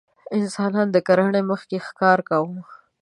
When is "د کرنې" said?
0.95-1.41